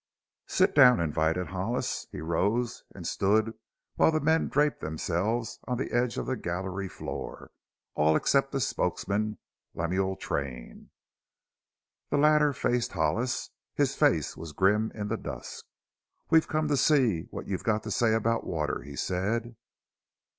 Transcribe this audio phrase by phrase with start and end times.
[0.47, 2.07] "Sit down," invited Hollis.
[2.11, 3.53] He rose and stood
[3.97, 7.51] while the men draped themselves on the edge of the gallery floor
[7.93, 9.37] all except the spokesman,
[9.75, 10.89] Lemuel Train.
[12.09, 13.51] The latter faced Hollis.
[13.75, 15.65] His face was grim in the dusk.
[16.31, 19.55] "We've come to see what you've got to say about water," he said.